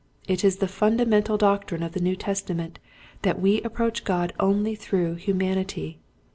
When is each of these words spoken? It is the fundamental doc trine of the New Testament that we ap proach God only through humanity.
It 0.27 0.43
is 0.43 0.55
the 0.57 0.67
fundamental 0.67 1.37
doc 1.37 1.67
trine 1.67 1.83
of 1.85 1.91
the 1.91 1.99
New 1.99 2.15
Testament 2.15 2.79
that 3.21 3.39
we 3.39 3.61
ap 3.61 3.75
proach 3.75 4.03
God 4.03 4.33
only 4.39 4.73
through 4.73 5.13
humanity. 5.13 5.99